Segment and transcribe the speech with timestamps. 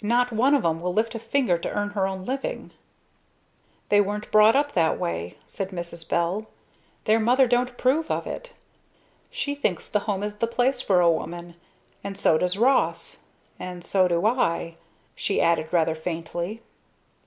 [0.00, 2.70] And not one of 'em will lift a finger to earn her own living."
[3.90, 6.08] "They weren't brought up that way," said Mrs.
[6.08, 6.46] Bell.
[7.04, 8.54] "Their mother don't approve of it.
[9.30, 11.56] She thinks the home is the place for a woman
[12.02, 13.24] and so does Ross
[13.58, 14.76] and so do I,"
[15.14, 16.62] she added rather faintly.